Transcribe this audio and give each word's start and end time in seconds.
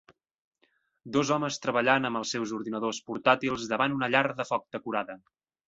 Dos 1.17 1.31
homes 1.35 1.59
treballant 1.65 2.09
amb 2.09 2.21
els 2.21 2.33
seus 2.37 2.55
ordinadors 2.61 3.03
portàtils 3.11 3.69
davant 3.75 3.97
una 4.01 4.13
llar 4.17 4.27
de 4.43 4.51
foc 4.55 4.69
decorada 4.81 5.23